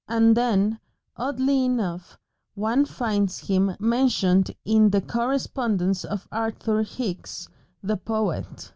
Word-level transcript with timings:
And 0.07 0.35
then, 0.35 0.79
oddly 1.15 1.63
enough, 1.63 2.17
one 2.55 2.85
finds 2.85 3.37
him 3.37 3.75
mentioned 3.79 4.49
in 4.65 4.89
the 4.89 4.99
correspondence 4.99 6.03
of 6.05 6.27
Arthur 6.31 6.81
Hicks, 6.81 7.47
the 7.83 7.97
poet. 7.97 8.67